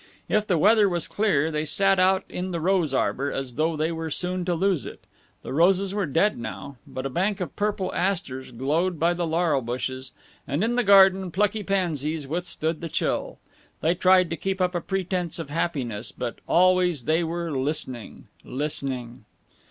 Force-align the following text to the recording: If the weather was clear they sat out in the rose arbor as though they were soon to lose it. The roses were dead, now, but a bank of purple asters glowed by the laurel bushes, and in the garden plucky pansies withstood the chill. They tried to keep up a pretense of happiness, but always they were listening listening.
If 0.27 0.47
the 0.47 0.57
weather 0.57 0.89
was 0.89 1.07
clear 1.07 1.51
they 1.51 1.63
sat 1.63 1.99
out 1.99 2.23
in 2.27 2.49
the 2.49 2.59
rose 2.59 2.91
arbor 2.91 3.31
as 3.31 3.53
though 3.53 3.77
they 3.77 3.91
were 3.91 4.09
soon 4.09 4.43
to 4.45 4.55
lose 4.55 4.83
it. 4.83 5.03
The 5.43 5.53
roses 5.53 5.93
were 5.93 6.07
dead, 6.07 6.39
now, 6.39 6.77
but 6.87 7.05
a 7.05 7.09
bank 7.11 7.39
of 7.39 7.55
purple 7.55 7.93
asters 7.93 8.49
glowed 8.49 8.99
by 8.99 9.13
the 9.13 9.27
laurel 9.27 9.61
bushes, 9.61 10.13
and 10.47 10.63
in 10.63 10.75
the 10.75 10.83
garden 10.83 11.29
plucky 11.29 11.61
pansies 11.61 12.27
withstood 12.27 12.81
the 12.81 12.89
chill. 12.89 13.37
They 13.81 13.93
tried 13.93 14.31
to 14.31 14.37
keep 14.37 14.59
up 14.59 14.73
a 14.73 14.81
pretense 14.81 15.37
of 15.37 15.51
happiness, 15.51 16.11
but 16.11 16.39
always 16.47 17.05
they 17.05 17.23
were 17.23 17.51
listening 17.55 18.27
listening. 18.43 19.25